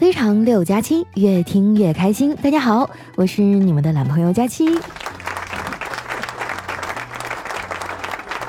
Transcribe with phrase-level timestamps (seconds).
[0.00, 2.34] 非常六加七，越听越开心。
[2.36, 4.66] 大家好，我是你们的男朋友佳期。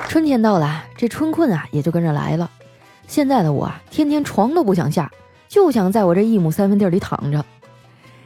[0.07, 2.49] 春天到了，这春困啊也就跟着来了。
[3.05, 5.11] 现在的我啊，天天床都不想下，
[5.49, 7.43] 就想在我这一亩三分地里躺着。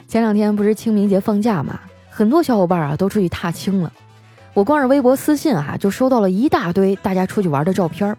[0.08, 1.80] 前两天不是清明节放假嘛，
[2.12, 3.92] 很多小伙伴啊都出去踏青了。
[4.54, 8.16] 我光是微博私信啊，就收到了一大堆大家出去玩的照片，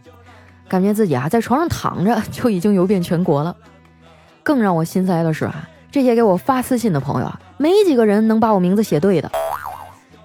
[0.66, 3.57] 感觉自己啊在床上躺着就已经游遍全国了。
[4.46, 9.28] 更让我心塞的是啊，这些给我发私信的朋友啊，没几个人能把我名字写对的。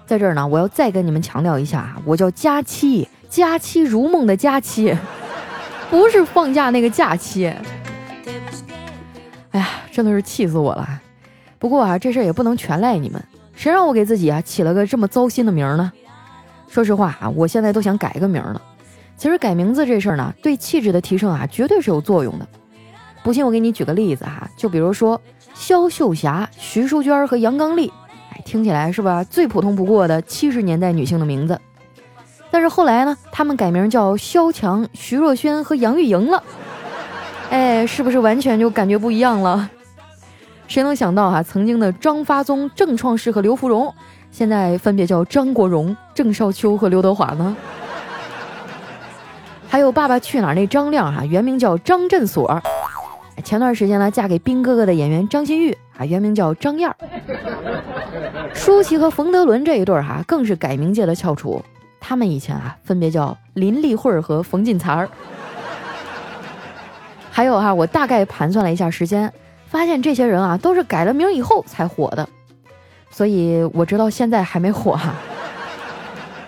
[0.06, 4.96] 在这儿呢，我要再跟你们强调一下啊，我叫佳期，佳期如梦的佳期，
[5.90, 7.52] 不是放假那个假期。
[9.50, 10.88] 哎呀，真的是气死我了。
[11.58, 13.20] 不过啊，这事儿也不能全赖你们，
[13.56, 15.90] 谁让我给自己啊起了个这么糟心的名呢？
[16.68, 18.62] 说实话啊，我现在都想改个名了。
[19.16, 22.46] 其实改名字这事儿呢，对气质的提升啊，绝对是有作用的。
[23.22, 25.20] 不信我给你举个例子哈，就比如说
[25.54, 27.92] 肖秀霞、徐淑娟和杨刚丽，
[28.32, 31.60] 哎，听起来是吧最普通不过的七十年代女性的名字。
[32.50, 36.42] 但是后来呢，她们改名叫肖强、徐若瑄和杨钰莹了，
[37.50, 39.70] 哎，是不是完全就感觉不一样了？
[40.66, 43.94] 谁能想到哈，曾经的张发宗、郑创世和刘芙蓉，
[44.30, 47.56] 现在分别叫张国荣、郑少秋和刘德华呢？
[49.68, 52.62] 还有《爸爸去哪儿》那张亮哈，原名叫张振锁。
[53.44, 56.96] 前段时间呢，嫁给兵哥哥的演员张馨予啊，原名叫张燕儿。
[58.54, 61.62] 舒淇和冯德伦这一对儿哈，更是改名界的翘楚。
[61.98, 65.08] 他们以前啊，分别叫林丽慧和冯进才儿。
[67.30, 69.32] 还有哈，我大概盘算了一下时间，
[69.66, 72.28] 发现这些人啊，都是改了名以后才火的。
[73.10, 75.14] 所以我直到现在还没火哈。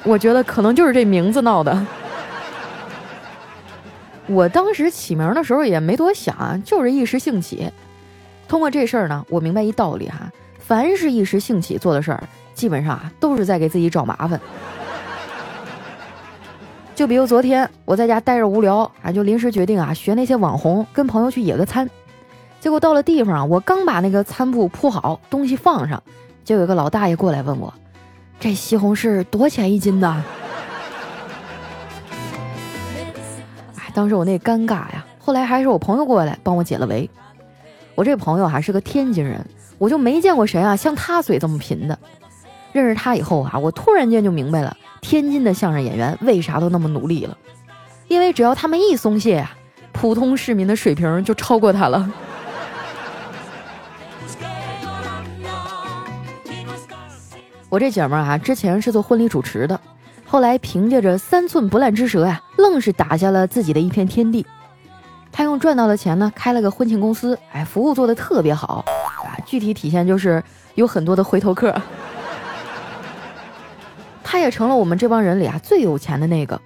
[0.02, 1.86] 我觉得可能就是这名字闹的。
[4.26, 7.70] 我当时起名的时候也没多想啊，就是一时兴起。
[8.48, 12.22] 通过这事儿呢，我明白一道理哈，凡是一时兴起做的事儿，
[12.54, 14.40] 基本上啊都是在给自己找麻烦。
[16.94, 21.88] 就比如昨天我在家待着无聊啊，就临时决定啊学那些网红，跟朋友去野个餐。
[22.60, 26.02] 结果到了地方，我刚把那个餐布铺好，东西放上，
[26.44, 27.72] 就有个老大爷过来问我
[28.40, 30.24] ：“这西红柿多钱一斤呢？”
[33.94, 37.08] 当时我那尴尬呀，后来还是我朋友过来帮我解了围。
[37.94, 39.46] 我这朋友还是个天津人，
[39.78, 41.96] 我就没见过谁啊像他嘴这么贫的。
[42.72, 47.38] 认识他以后啊，我突然间就明白了天津的相声演员为啥都那么努力了，
[48.08, 49.52] 因为只要他们一松懈呀，
[49.92, 52.12] 普通市民的水平就超过他了。
[57.68, 59.80] 我这姐们儿啊，之前是做婚礼主持的。
[60.26, 64.44] 后来凭借着三寸不烂之舌呀，愣是打下了自己的一片天地。
[65.30, 68.84] 他用赚到的钱呢，开了个婚庆公司，哎，服务做的特别好
[69.24, 69.38] 啊。
[69.44, 70.42] 具体体现就是
[70.74, 71.74] 有很多的回头客。
[74.22, 76.60] 他也成了我们这帮人里啊最有钱的那个。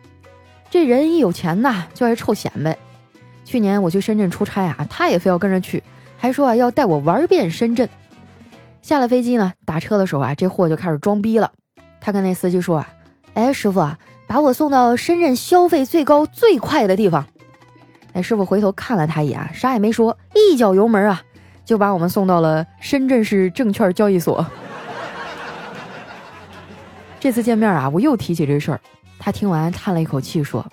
[0.70, 2.76] 这人一有钱呐，就爱臭显摆。
[3.44, 5.82] 去年我去深圳出差啊，他也非要跟着去，
[6.16, 7.88] 还说啊要带我玩遍深圳。
[8.80, 11.50] 下了飞机呢，打车的时候啊，这货就开始装逼了。
[12.00, 12.88] 他跟那司机说啊。
[13.38, 17.24] 哎，师傅啊，把我送到深圳消费最高最快的地方。
[18.12, 21.22] 哎，师傅回头看了他一眼，啥也没说，一脚油门啊，
[21.64, 24.44] 就把我们送到了深圳市证券交易所。
[27.20, 28.80] 这次见面啊，我又提起这事儿，
[29.20, 30.66] 他听完叹了一口气说：“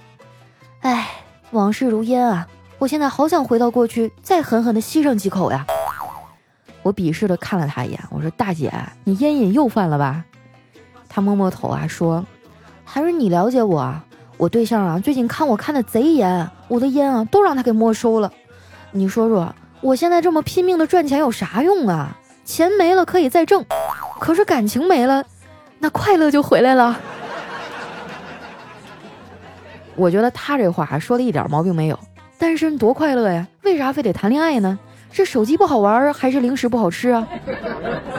[0.82, 1.08] 哎，
[1.52, 2.48] 往事如烟啊，
[2.80, 5.68] 我现在好想回到过去，再狠狠的吸上几口呀。”
[6.82, 10.26] 我鄙视的看了他一眼，我说：“大姐，你烟瘾又犯了吧？”
[11.08, 12.26] 他摸摸头啊，说。
[12.86, 14.06] 还是你了解我啊！
[14.38, 18.32] 我对象啊，最近看我看的贼严，我的烟啊都让他给没收了。
[18.92, 22.16] 你说说，我现在这么拼命的赚钱有啥用啊？
[22.46, 23.66] 钱没了可以再挣，
[24.20, 25.24] 可是感情没了，
[25.80, 26.98] 那快乐就回来了。
[29.96, 32.00] 我觉得他这话说的一点毛病没有，
[32.38, 33.48] 单身多快乐呀！
[33.64, 34.78] 为啥非得谈恋爱呢？
[35.12, 37.28] 是手机不好玩，还是零食不好吃啊？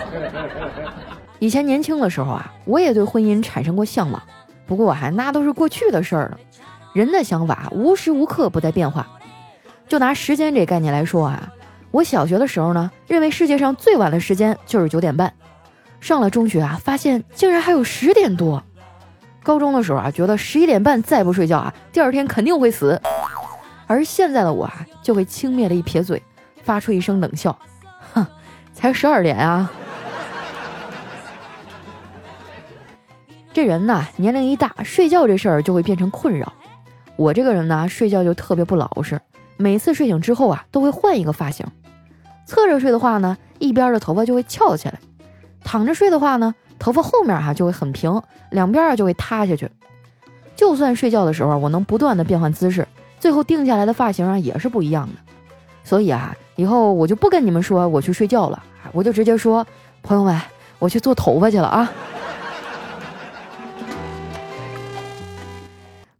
[1.38, 4.22] 以前年轻的时候啊，我也对婚姻产生过向往。
[4.66, 6.38] 不过还那都是过去的事儿了，
[6.92, 9.06] 人的想法无时无刻不在变化。
[9.86, 11.52] 就拿时间这概念来说啊，
[11.92, 15.28] 我小学的时候呢，认为世界上最晚的时间就是九点半；
[16.00, 18.60] 上了中学啊，发现竟然还有十点多；
[19.44, 22.98] 高中的时候啊，觉得十一点半再不睡觉啊，第二天肯定会死；
[23.86, 26.20] 而现在的我啊，就会轻蔑的一撇嘴，
[26.64, 27.56] 发出一声冷笑
[28.12, 28.26] ：“哼，
[28.74, 29.70] 才十二点啊！”
[33.56, 36.52] 这人呐，年龄一大，睡觉这事儿就会变成困扰。
[37.16, 39.18] 我这个人呢，睡觉就特别不老实，
[39.56, 41.66] 每次睡醒之后啊，都会换一个发型。
[42.44, 44.96] 侧着睡的话呢，一边的头发就会翘起来；
[45.64, 48.20] 躺着睡的话呢，头发后面哈就会很平，
[48.50, 49.70] 两边啊就会塌下去。
[50.54, 52.86] 就算睡觉的时候我能不断的变换姿势，
[53.18, 55.14] 最后定下来的发型啊也是不一样的。
[55.82, 58.62] 所以啊，以后我就不跟你们说我去睡觉了，
[58.92, 59.66] 我就直接说，
[60.02, 60.38] 朋友们，
[60.78, 61.90] 我去做头发去了啊。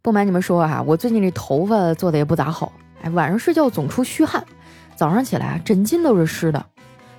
[0.07, 2.71] 不瞒你们说啊，我最近这头发做的也不咋好，
[3.01, 4.41] 哎，晚上睡觉总出虚汗，
[4.95, 6.65] 早上起来啊枕巾都是湿的，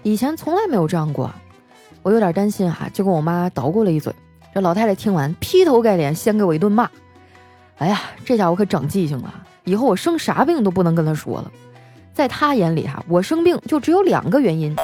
[0.03, 1.31] 以前从来没有这样过，
[2.03, 4.11] 我有点担心哈，就跟我妈捣鼓了一嘴。
[4.55, 6.89] 这老太太听完，劈头盖脸先给我一顿骂。
[7.77, 11.53] 哎呀，这家伙可长记性了，以后我生啥病都不能跟他说了。
[12.15, 14.75] 在他眼里哈，我生病就只有两个原因，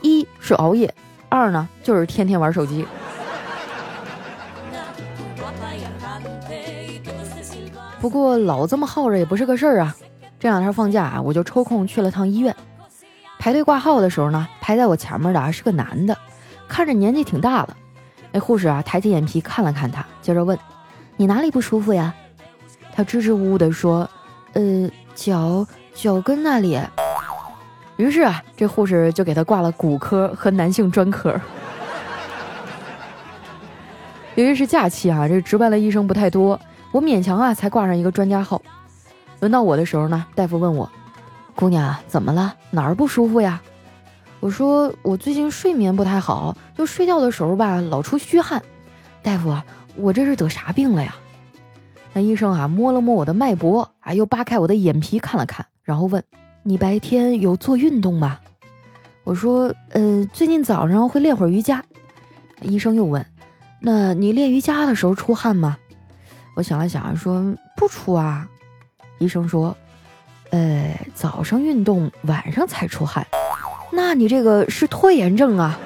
[0.00, 0.94] 一是熬夜，
[1.28, 2.86] 二呢就是天天玩手机。
[8.00, 9.94] 不过老这么耗着也不是个事儿啊。
[10.40, 12.54] 这两天放假啊，我就抽空去了趟医院。
[13.38, 16.16] 排队挂号的时候呢，排在我前面的啊是个男的，
[16.66, 17.76] 看着年纪挺大了。
[18.32, 20.58] 那护士啊抬起眼皮看了看他，接着问
[21.16, 22.12] ：“你哪里不舒服呀？”
[22.92, 24.08] 他支支吾吾地说
[24.54, 26.80] ：“呃，脚脚跟那里。”
[27.96, 31.40] 于是啊，这护士就给他挂了骨科和男性专科。
[34.34, 36.58] 由于是假期啊，这值班的医生不太多。
[36.90, 38.60] 我勉强啊，才挂上一个专家号。
[39.40, 40.90] 轮到我的时候呢，大夫问我
[41.54, 42.54] ：“姑娘，怎么了？
[42.70, 43.60] 哪儿不舒服呀？”
[44.40, 48.62] 我说：“我最近睡眠不太好，就睡觉的时候吧，老出虚汗。”
[49.22, 49.54] 大夫，
[49.96, 51.14] 我这是得啥病了呀？
[52.14, 56.22] 那医生啊，摸了摸我的脉搏，啊，又扒开我的眼皮看了看，然后问
[56.64, 58.38] ：“你白天有做运动吗？”
[59.24, 61.84] 我说：“呃，最近早上会练会儿瑜伽。”
[62.62, 63.24] 医生又问
[63.84, 65.76] ：“那你练瑜伽的时候出汗吗？”
[66.54, 68.46] 我想了想，说不出啊。
[69.18, 69.76] 医生说
[70.50, 73.26] ：“呃，早上运动，晚上才出汗，
[73.90, 75.78] 那你这个是拖延症啊。”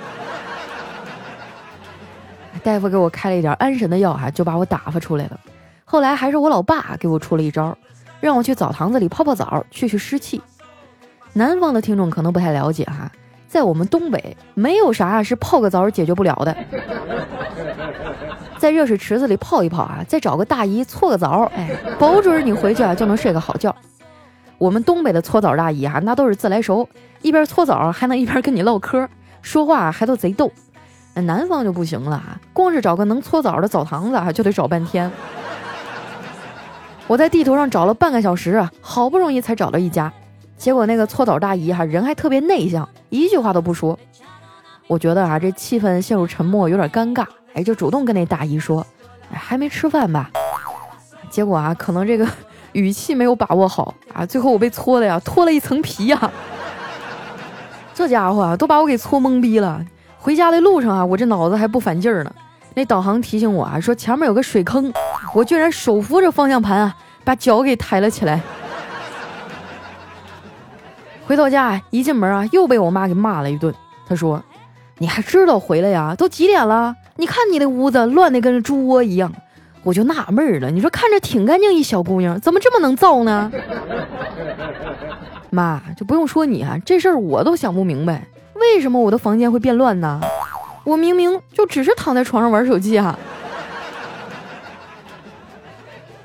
[2.64, 5.38] 大夫给我开了一点安神的药，哈，就把我打发出来了。
[5.84, 7.78] 后来还是我老爸给我出了一招，
[8.20, 10.42] 让我去澡堂子里泡泡澡，去去湿气。
[11.32, 13.12] 南方的听众可能不太了解哈，
[13.46, 16.56] 在我们东北，没有啥是泡个澡解决不了的。
[18.66, 21.70] 在热水池子里泡一泡啊，再找个大姨搓个澡，哎，
[22.00, 23.72] 保准你回去啊就能睡个好觉。
[24.58, 26.88] 我们东北的搓澡大姨啊，那都是自来熟，
[27.22, 29.08] 一边搓澡还能一边跟你唠嗑，
[29.40, 30.50] 说话还都贼逗。
[31.14, 35.08] 那南方就不行了啊，光是找个能搓澡的澡堂子啊就得找半天。
[37.06, 40.12] 我在地图上找了半个小时啊，好不容易才找到一家，
[40.56, 43.96] 结果那个搓澡大姨哈人还特别内向，一句话都不说。
[44.88, 47.24] 我觉得啊，这气氛陷入沉默，有点尴尬。
[47.56, 48.86] 哎，就主动跟那大姨说
[49.32, 50.30] ：“哎还没吃饭吧？”
[51.30, 52.28] 结果啊，可能这个
[52.72, 56.30] 语气没有把握好啊，最后我被搓的呀，脱了一层皮呀。
[57.94, 59.82] 这家伙啊，都把我给搓懵逼了。
[60.18, 62.30] 回家的路上啊，我这脑子还不反劲儿呢。
[62.74, 64.92] 那导航提醒我啊，说前面有个水坑，
[65.32, 66.94] 我居然手扶着方向盘啊，
[67.24, 68.38] 把脚给抬了起来。
[71.26, 73.74] 回到家一进门啊，又被我妈给骂了一顿。
[74.06, 74.42] 她说
[74.98, 76.14] ：“你还知道回来呀？
[76.14, 79.32] 都几点了？”你看你的屋子乱的跟猪窝一样，
[79.82, 80.70] 我就纳闷了。
[80.70, 83.50] 你说看着挺干净一小姑娘，怎么这么能造呢？
[85.50, 90.20] 妈，就不用说你啊，这事儿我都想不明白，为什么我的房间会变乱呢？
[90.84, 93.18] 我明明就只是躺在床上玩手机啊。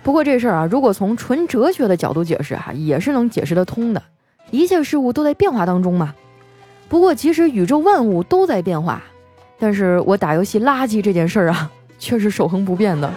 [0.03, 4.01] 不过这事儿啊，如果从纯哲学的角度解释哈，也是能解释得通的。
[4.49, 6.13] 一切事物都在变化当中嘛。
[6.89, 9.01] 不过即使宇宙万物都在变化。
[9.61, 13.13] 但是我打游戏垃圾这件事儿啊，却是守恒不变的。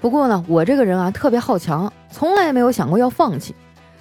[0.00, 3.54] 不过呢，我这个人啊特别好强，从来没有想过要放弃，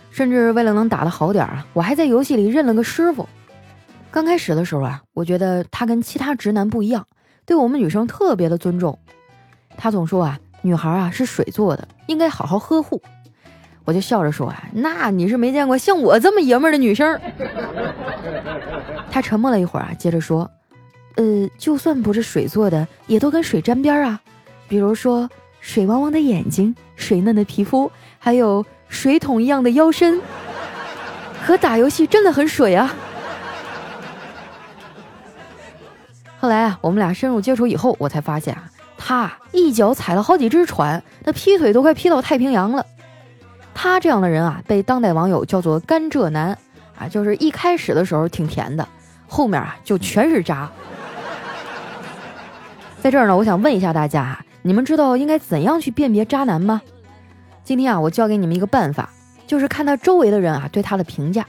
[0.09, 3.29] 甚至为了能打得好点儿啊，我还在游戏里认了个师傅。
[4.09, 7.05] 刚开始的时候啊，我觉得他跟其他直男不一样，
[7.45, 8.97] 对我们女生特别的尊重。
[9.77, 12.99] 他总说啊，女孩啊是水做的，应该好好呵护。
[13.89, 17.19] 我就笑着说啊，那你是没见过像我这么爷们儿的女生。
[19.09, 20.47] 他沉默了一会儿啊，接着说
[21.17, 24.21] ：“呃，就算不是水做的，也都跟水沾边啊。
[24.67, 25.27] 比如说
[25.59, 30.21] 水汪汪的眼睛、水嫩的皮肤，还有水桶一样的腰身，
[31.43, 32.93] 和打游戏真的很水啊。”
[36.39, 38.69] 后来啊，我们俩深入接触以后，我才发现啊，
[38.99, 42.85] 他一脚踩了好几只船，那劈腿都快劈到太平洋了。
[43.81, 46.49] 他这样的人啊，被当代网友叫做“甘蔗男”，
[46.99, 48.85] 啊，就是一开始的时候挺甜的，
[49.25, 50.69] 后面啊就全是渣。
[52.99, 56.81] 在这儿呢，我想问一下大家，你们知道应该怎样去辨别渣男吗？
[57.63, 59.09] 今天啊，我教给你们一个办法，
[59.47, 61.45] 就是看他周围的人啊对他的评价。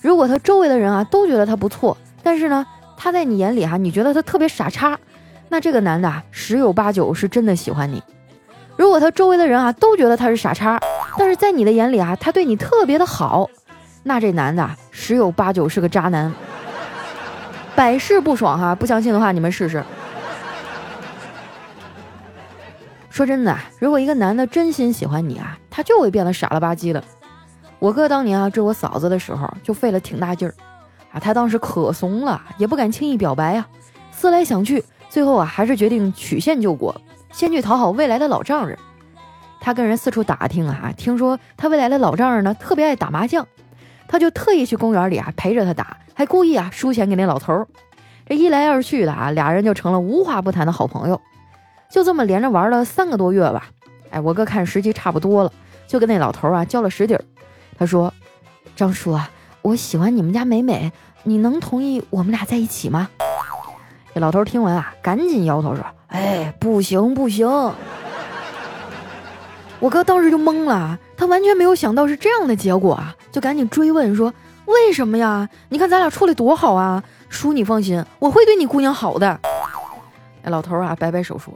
[0.00, 2.64] 如果他周围的人啊都觉得他不错，但是呢，
[2.96, 4.96] 他在你眼里哈，你觉得他特别傻叉，
[5.48, 8.00] 那这个男的啊十有八九是真的喜欢你。
[8.78, 10.80] 如果他周围的人啊都觉得他是傻叉，
[11.18, 13.50] 但是在你的眼里啊他对你特别的好，
[14.04, 16.32] 那这男的十有八九是个渣男，
[17.74, 18.76] 百试不爽哈！
[18.76, 19.82] 不相信的话，你们试试。
[23.10, 27.02] 说真的，如果一个男的真心喜欢你啊，他就会变得傻了吧唧的。
[27.80, 30.54] 我哥当年啊追我嫂子的时候，就费了挺大劲儿
[31.10, 33.66] 啊，他当时可怂了，也不敢轻易表白呀。
[34.12, 36.94] 思来想去，最后啊还是决定曲线救国，
[37.38, 38.76] 先去讨好未来的老丈人。
[39.60, 43.46] 他跟人四处打听啊，听说他未来的老丈人呢特别爱打麻将，
[44.08, 47.68] 他就特意去公园里啊陪着他打，还故意啊输钱给那老头儿。
[48.26, 51.20] 这一来二去的啊，俩人就成了无话不谈的好朋友。
[51.88, 53.66] 就这么连着玩了三个多月吧，
[54.10, 55.52] 哎，我哥看时机差不多了，
[55.86, 57.22] 就跟那老头啊交了实底儿。
[57.78, 58.12] 他说
[58.74, 59.30] ：“张叔啊，
[59.62, 60.90] 我喜欢你们家美美，
[61.22, 63.08] 你能同意我们俩在一起吗？”
[64.12, 67.48] 这老头听完啊，赶紧摇头说：“哎，不行不行。”
[69.80, 74.34] 我哥当时就懵了，他完全没有想到是这样的结果啊，就赶紧追问说
[74.66, 75.48] ：“为什么呀？
[75.68, 77.00] 你看咱俩处的多好啊！
[77.28, 79.38] 叔你放心，我会对你姑娘好的。”
[80.42, 81.54] 那老头啊摆摆手说。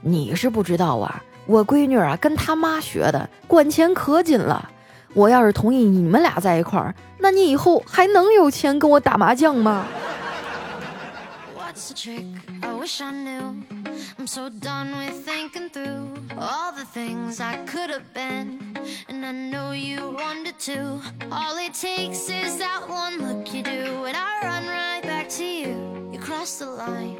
[0.00, 4.68] 你是不知道啊，我闺女啊跟她妈学的，管钱可紧了。
[5.14, 9.86] 我要是同意你们俩在一块儿，那你以后还能有钱跟我打麻将吗？
[14.22, 16.06] I'm so done with thinking through
[16.38, 18.60] all the things I could have been,
[19.08, 21.00] and I know you wanted to.
[21.32, 25.42] All it takes is that one look you do, and I run right back to
[25.42, 25.74] you.
[26.12, 27.16] You cross the line,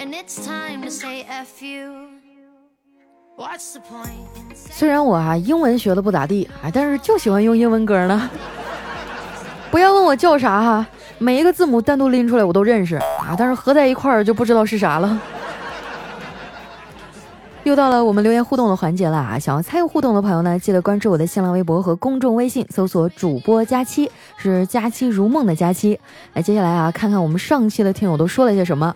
[0.00, 2.08] and it's time to say a few.
[3.36, 4.26] What's the point?
[4.56, 8.28] 虽然我啊，英文学的不咋地，但是就喜欢用英文歌呢。
[9.70, 10.86] 不要问我叫啥哈，
[11.18, 15.16] 每一个字母单独拎出来我都认识啊，但是合在一块儿就不知道是啥了。
[17.64, 19.38] 又到了我们留言互动的环节了啊！
[19.38, 26.00] 想要参与互动的朋友呢，记得关注我的新浪微博和公众微信，搜索主播佳期，是佳期如梦的佳期。
[26.32, 28.94] 来，接下来啊，看看我们上期的听友都说了些什么。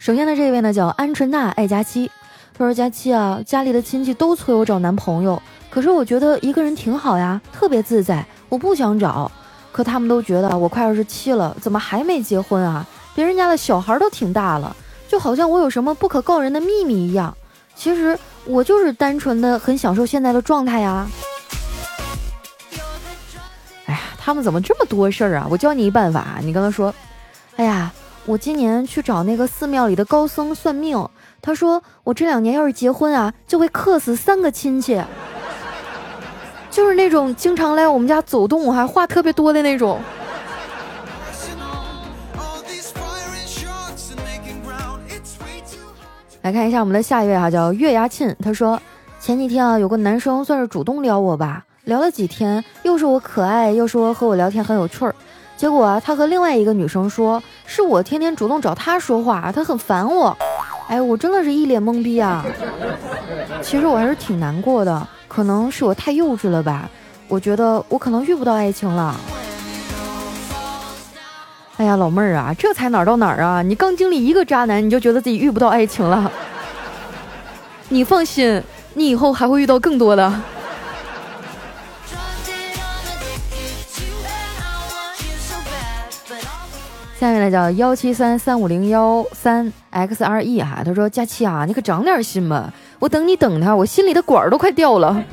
[0.00, 2.10] 首先呢，这位呢叫鹌鹑娜爱佳期，
[2.58, 9.30] 他说：“佳期啊，家里的亲戚都催我找男朋友，可是我觉得一个人挺好呀，特别自在，我不想找。
[9.70, 12.84] 可他们都觉得我快二十七了，怎么还没结婚啊？
[13.14, 14.74] 别人家的小孩都挺大了，
[15.06, 17.34] 就好像我有什么不可告人的秘密一样。
[17.74, 21.06] 其实我就是单纯的很享受现在的状态呀。
[23.86, 25.46] 哎呀，他们怎么这么多事儿啊？
[25.50, 26.94] 我教你一办法，你跟他说：
[27.56, 27.92] 哎呀。”
[28.26, 31.06] 我今年去找那个寺庙里的高僧算命，
[31.42, 34.98] 他说我这两年要是结婚啊，就会克死三个亲戚，
[36.72, 40.00] 就是那种经常来我们家走动还话特别多的那种。
[46.44, 48.78] 来看一下我们的下一位哈，叫月牙沁，他说
[49.18, 55.14] 前几天啊，有个男生算是主动撩我吧，聊了几天，又说我可爱，又说和我聊天很有趣儿。
[55.56, 60.36] 结果啊，他和另外一个女生说，是我天天主动找他说话，他很烦我。
[60.86, 62.44] 哎，我真的是一脸懵逼啊。
[63.62, 66.90] 其实我还是挺难过的，可能是我太幼稚了吧。
[67.26, 69.18] 我觉得我可能遇不到爱情了。
[71.76, 73.60] 哎呀，老妹儿啊，这才哪儿到哪儿啊？
[73.60, 76.30] 你刚经历一个渣男，你就觉得自己遇不到爱情了？
[77.90, 78.62] 你放心，
[78.94, 80.32] 你以后还会遇到更多的。
[87.18, 95.24] 下面呢叫幺七三三五零幺三 x r e 哈，他说佳期啊，你可长点心吧，我等你等他，我心里的管儿都快掉了。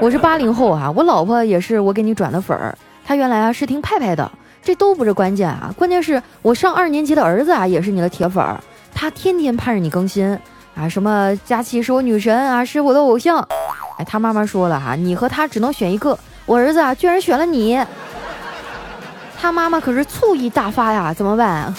[0.00, 4.30] 我是八零后啊，我老婆也是我给你转的粉儿，她原来啊是听派派的，
[4.66, 8.60] 这都不是关键啊，关键是我上二年级的儿子啊也是你的铁粉儿，
[8.92, 10.26] 他天天盼着你更新
[10.74, 13.38] 啊，什么佳期是我女神啊，是我的偶像，
[13.96, 17.80] 哎，他妈妈说了哈，你和他只能选一个，我儿子啊居然选了你。
[19.40, 21.72] 他妈妈可是醋意大发呀，怎么办？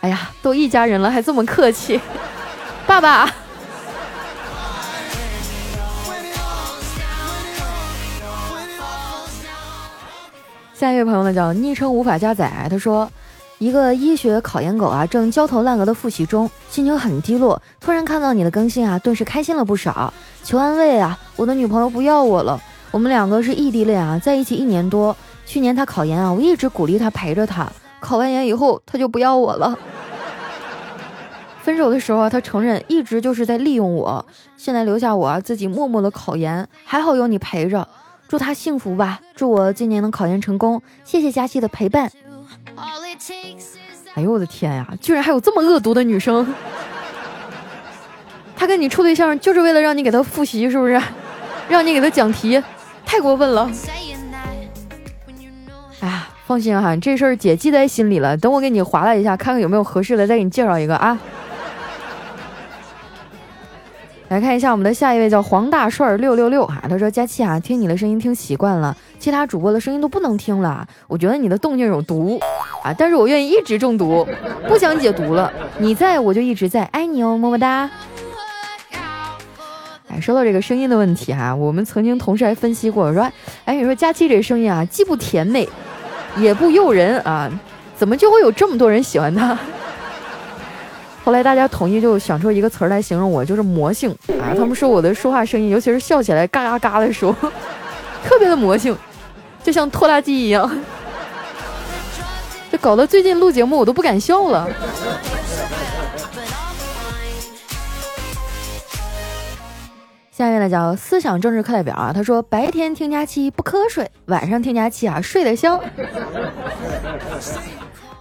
[0.00, 2.00] 哎呀，都一家人了，还这么客气，
[2.88, 3.32] 爸爸。
[10.78, 12.66] 下一位朋友呢，叫昵称无法加载。
[12.68, 13.10] 他说，
[13.56, 17.62] 一个医学考研狗啊，正焦头烂额的复习中，心情很低落。
[17.80, 20.12] 突然看到你的更新啊，顿时开心了不少。
[20.44, 22.60] 求安慰啊，我的女朋友不要我了。
[22.90, 25.16] 我们两个是异地恋啊，在一起一年多。
[25.46, 27.66] 去年他考研啊，我一直鼓励他陪着他。
[27.98, 29.74] 考完研以后，他就不要我了。
[31.62, 34.22] 分手的时候啊，他承认一直就是在利用我。
[34.58, 37.88] 现在留下我啊自己默默的考研，还好有你陪着。
[38.28, 40.82] 祝他幸福吧，祝我今年能考研成功。
[41.04, 42.10] 谢谢佳琪的陪伴。
[44.14, 46.46] 哎呦我的天呀，居然还有这么恶毒的女生！
[48.56, 51.00] 他跟你处对象就是为了让你给他复习，是不是？
[51.68, 52.62] 让你给他讲题，
[53.04, 53.70] 太过分了。
[56.00, 58.36] 哎呀，放心哈，这事儿姐记在心里了。
[58.36, 61.18] 等我给你划拉一下，看看有没有合适的，再给你介绍一个啊。
[64.28, 66.82] 来看一下我们的下一位，叫黄大帅六六六哈。
[66.88, 70.84] 他说：“佳期啊，听你的声音听习惯了，其他主播的声音都不能听了。
[71.06, 72.36] 我觉得你的动静有毒
[72.82, 74.26] 啊，但是我愿意一直中毒，
[74.66, 75.52] 不想解毒了。
[75.78, 77.88] 你在我就一直在，爱你哦，么么哒。”
[80.08, 83.30] 哎，说到这个声音的问题哈，我们曾经同事还分析过，说
[83.64, 85.68] ：“哎，你说佳期这声音啊，既不甜美，
[86.36, 87.48] 也不诱人啊，
[87.96, 89.56] 怎么就会有这么多人喜欢他？”
[91.26, 94.54] 后来大家统一就想出一个词儿来形容我，就是魔性啊！
[94.56, 97.34] 他们说我的说话声音，尤其是笑起来嘎嘎嘎的时候，
[98.22, 98.96] 特别的魔性，
[99.60, 100.70] 就像拖拉机一样。
[102.70, 104.68] 这搞得最近录节目我都不敢笑了。
[110.30, 115.80] 下面呢叫思想政治课代表啊，他说白天听假期不瞌睡，晚上听假期啊睡得香。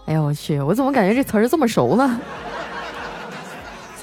[0.08, 2.20] 哎呀我去，我怎么感觉这词儿这么熟呢？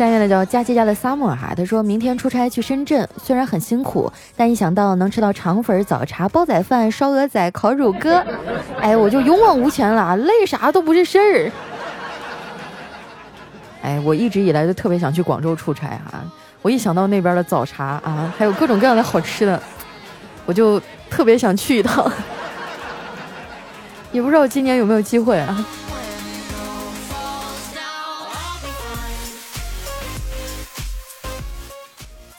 [0.02, 8.21] 下面呢叫佳琪家的 summer 哈，他说明天出差去深圳，虽然很辛苦，但一想到能吃到肠粉、早茶、煲仔饭、烧鹅仔、烤乳鸽，
[8.80, 11.52] 哎，我就勇往无前了，累啥都不是事儿。
[13.82, 16.25] 哎，我一直以来就特别想去广州出差啊，
[16.62, 19.62] 我一想到那边的早茶啊，还有各种各样的好吃的，
[20.44, 22.11] 我就特别想去一趟。
[24.11, 25.64] 也不知道今年有没有机会啊。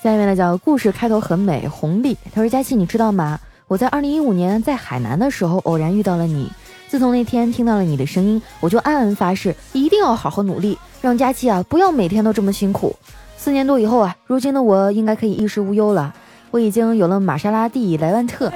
[0.03, 2.17] 下面呢叫故事开头很美，红利。
[2.35, 3.39] 他说：“佳琪，你知道吗？
[3.69, 6.51] 我在二零一五年在海南的时候偶然遇到了你。
[6.89, 12.93] 自从那天听到了你的声音，我就暗暗发誓，一定要好好努力，让佳琪啊不要每天都这么辛苦。
[13.37, 16.13] 四年多以后啊，如今的我应该可以衣食无忧了。
[16.51, 18.51] 我已经有了玛莎拉蒂、莱万特。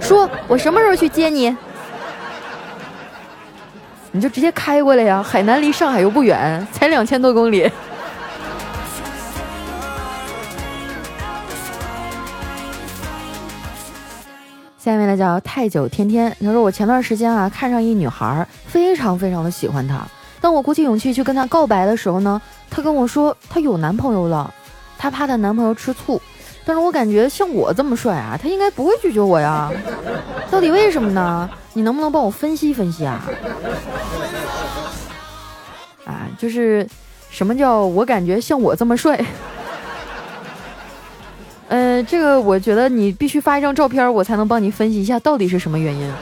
[0.00, 1.56] 说我什么时候去接你？
[4.12, 5.22] 你就直接开过来呀！
[5.22, 7.66] 海南离上海又不远，才两千多公里。”
[14.82, 20.00] 下面呢叫太久天天，他说我前段时间啊看上一女孩，非常非常的喜欢她。
[20.40, 22.40] 当我鼓起勇气去跟她告白的时候呢，
[22.70, 24.50] 她跟我说她有男朋友了，
[24.96, 26.18] 她怕她男朋友吃醋。
[26.64, 29.70] 但是我感觉像我这么帅啊，他应该不会拒绝我呀。
[30.50, 31.50] 到底为什么呢？
[31.74, 33.22] 你能不能帮我分析分析啊？
[36.06, 36.86] 啊，就是
[37.28, 39.22] 什么叫我感觉像我这么帅？
[42.04, 46.12] 这个我觉得你必须发一张照片，我才能帮你分析一下到底是什么原因。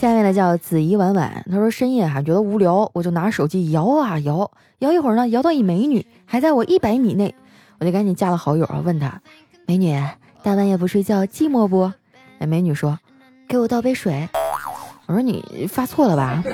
[0.00, 7.34] 下面呢叫子怡婉婉，她说深夜哈觉得无聊，我就拿手机摇啊摇，摇一会儿呢，摇到一美女还在我一百米内，
[7.80, 9.20] 我就赶紧加了好友啊，问她
[9.66, 9.92] 美女
[10.42, 11.92] 大半夜不睡觉寂寞不？
[12.38, 12.96] 哎美女说
[13.48, 14.28] 给我倒杯水。
[15.08, 16.44] 我说你发错了吧，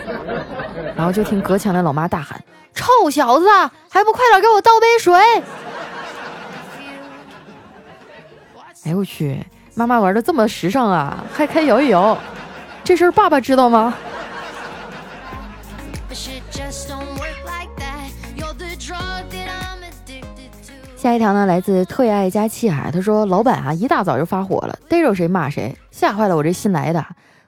[0.96, 2.40] 然后就听隔墙的老妈大喊
[2.72, 3.46] ：“臭小子，
[3.90, 5.12] 还不快点给我倒杯水！”
[8.86, 12.16] 哎呦我去，妈妈玩的这么时尚啊，还开摇一摇，
[12.84, 13.92] 这事儿爸爸知道吗？
[20.96, 27.04] 下一条呢，来自特爱佳期啊，他说老板啊一大早就发火了，逮着谁骂谁，吓坏了我这新来的。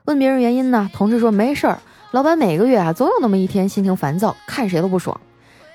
[0.07, 0.89] 问别人原因呢？
[0.93, 1.79] 同事说没事儿。
[2.11, 5.19] 老板每个月啊，总有那么一天心情烦躁，看谁都不爽。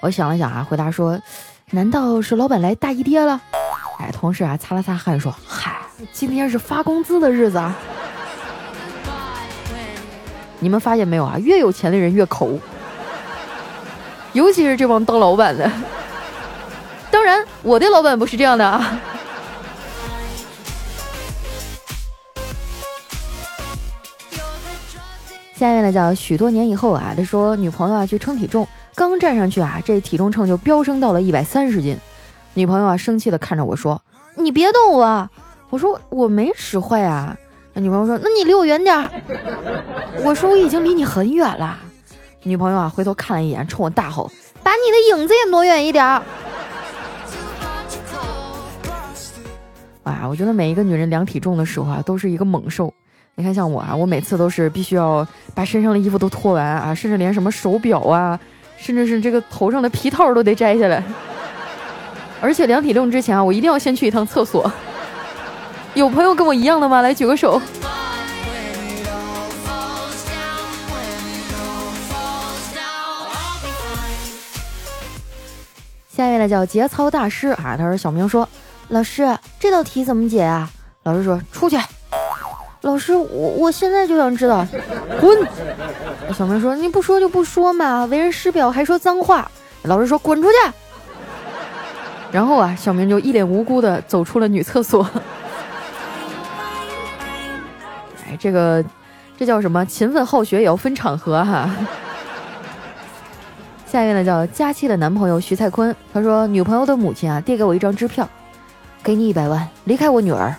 [0.00, 1.20] 我想了想啊，回答说：
[1.72, 3.38] 难道是老板来大姨爹了？
[4.00, 5.76] 哎，同事啊，擦了擦汗说：嗨，
[6.14, 7.76] 今天是发工资的日子啊。
[10.60, 11.38] 你们发现没有啊？
[11.38, 12.58] 越有钱的人越抠，
[14.32, 15.70] 尤其是这帮当老板的。
[17.10, 18.98] 当然，我的老板不是这样的啊。
[25.62, 31.96] 下面呢叫许多年以后啊，他说女朋友啊去称体重，刚站上去啊，这体重秤就飙升到了一百三十斤。
[32.54, 34.02] 女朋友啊生气的看着我说
[34.34, 35.30] ：“你别动我。”
[35.70, 37.36] 我说：“我没使坏啊。”
[37.74, 39.08] 那女朋友说：“那你离我远点。”
[40.26, 41.78] 我说：“我已经离你很远了。”
[42.42, 44.28] 女朋友啊回头看了一眼，冲我大吼
[44.64, 46.04] ：“把你的影子也挪远一点！”
[50.02, 52.92] 哇，我觉得每一个女人量体重的时候啊，都是一个猛兽。
[53.34, 58.38] 你看，像我啊，我每次都是必须要把身上的衣服都脱完啊，甚至连什么手表啊，
[58.76, 61.02] 甚至是这个头上的皮套都得摘下来，
[62.42, 64.70] 而且量体重之前啊，我一定要先去一趟厕所。
[65.94, 67.00] 有朋友跟我一样的吗？
[67.00, 67.60] 来举个手。
[76.14, 78.46] 下一位呢叫节操大师啊，他说小明说
[78.88, 80.70] ：“老师，这道题怎么解啊？”
[81.04, 81.78] 老师说：“出去。”
[82.82, 84.66] 老师，我我现在就想知道，
[85.20, 85.38] 滚！
[86.34, 89.50] 小明说：“你不说就不说嘛，为人师表还说脏话。”
[89.82, 90.72] 老师说：“滚出去。”
[92.32, 95.08] 然后啊，小明就一脸无辜的走出了女厕所。
[98.26, 98.84] 哎，这个
[99.36, 99.84] 这叫什么？
[99.86, 101.70] 勤奋好学也要分场合哈。
[103.86, 105.94] 下一位呢，叫佳期的男朋友徐蔡坤。
[106.12, 108.28] 他说，女朋友的母亲啊，递给我一张支票，
[109.04, 110.52] 给你一百万，离开我女儿。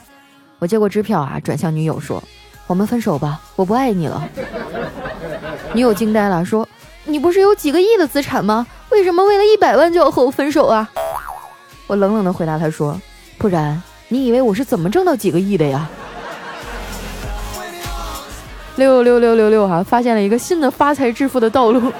[0.63, 2.23] 我接过支票啊，转向女友说
[2.67, 4.23] ：“我们分手吧，我不爱你了。”
[5.75, 6.65] 女友惊呆了，说
[7.03, 8.65] ：“你不是有几个亿的资产吗？
[8.89, 10.89] 为什么为了一百万就要和我分手啊？”
[11.85, 12.97] 我冷冷的回答他说
[13.37, 15.85] ：“不然你以为我是怎么挣到几个亿的呀？”
[18.77, 21.91] 六六六六六哈，发现了一个新的发财致富的道路。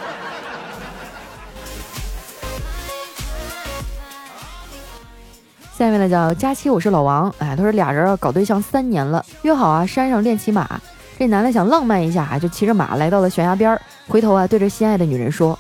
[5.84, 7.30] 下面呢叫佳期，我是老王。
[7.39, 10.80] 哎，他说俩人搞对象三年了，约好啊山上练骑马。
[11.19, 15.60] 这男的想浪漫一下啊，就骑着马来到了悬崖边儿，回头啊对着心爱的女人说：“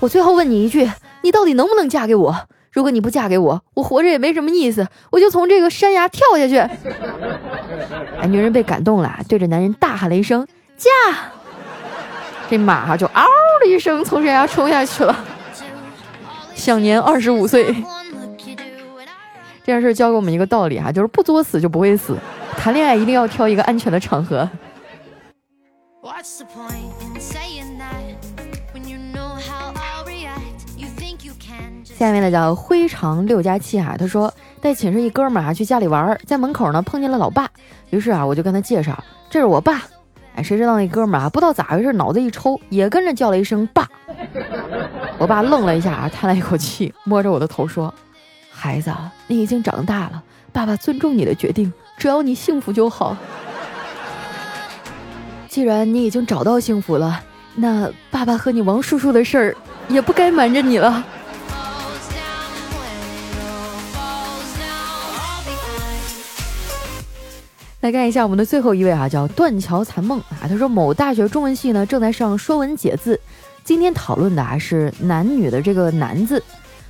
[0.00, 0.90] 我最后问你一句，
[1.22, 2.36] 你到底能不能嫁给我？
[2.72, 6.58] 如果你不嫁给我，我活着也没什么意思，我就从这个山崖跳下去。
[8.20, 10.44] ”哎，女人被感动了，对着男人大喊了一声
[10.76, 10.90] ：“嫁！”
[12.50, 13.24] 这马哈就嗷
[13.62, 15.16] 的一声从悬崖冲下去了，
[16.56, 17.72] 享年二十五岁。
[19.64, 22.18] 这件事教给我们一个道理哈，就是不作死就不会死，
[22.54, 24.46] 谈恋爱一定要挑一个安全的场合。
[31.82, 37.48] 下面呢叫灰长六加七哈，他说带寝室一哥们儿啊去家里玩，在门口呢碰见了老爸，
[37.88, 39.82] 于是啊我就跟他介绍这是我爸，
[40.34, 43.88] 哎谁知道那哥们儿啊不知道咋回事脑子一抽也跟着叫了一声爸，
[45.16, 47.92] 我爸愣了一下啊叹了一口气，摸着我的头说。
[48.56, 48.90] 孩子，
[49.26, 53.16] 你已经长大了，爸爸尊重你的决定，只要你幸福就好。
[55.48, 57.20] 既然你已经找到幸福了，
[57.56, 59.56] 那爸爸和你王叔叔的事儿
[59.88, 61.04] 也不该瞒着你了。
[67.82, 73.14] 来看一下我们的最后一位啊，叫断桥残梦啊，他说某大学中文系呢正在上《说文解字》，
[73.62, 76.42] 今天讨论的啊是男女的这个“男”字。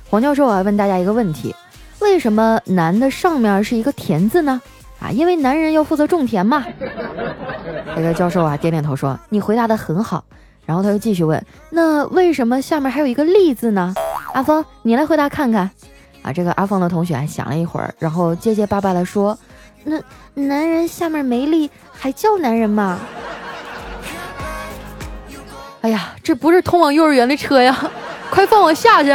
[0.09, 1.53] 黄教授啊问大家一个问题。
[1.99, 4.61] 为什么男的上面是一个田字呢？
[4.99, 6.63] 啊，因为男人要负责种田嘛。
[7.95, 10.23] 这个教授啊点点头说：“你回答的很好。”
[10.65, 13.93] 然后他又继续问：“那为什么下面还有一个立字呢？”
[14.33, 15.69] 阿峰，你来回答看看。
[16.21, 19.37] 啊，这个阿峰的同学想了一会儿，然后结结巴巴的说
[19.85, 19.99] ：“那
[20.33, 22.99] 男人下面没立，还叫男人吗？”
[25.81, 27.77] 哎呀，这不是通往幼儿园的车呀！
[28.29, 29.09] 快放我下去！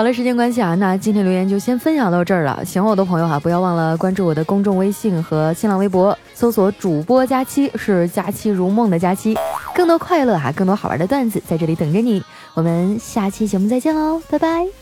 [0.00, 2.64] 好了，时间关系啊，那今天留言就先分享到这儿了。
[2.64, 9.36] 喜欢我的朋友哈，不要忘了关注我的公众微信和新浪微博，搜索主播佳期，是佳期如梦的佳期。
[9.74, 12.22] 更多快乐哈，更多好玩的段子在这里等着你。
[12.54, 14.79] 我们下期节目再见喽，拜拜。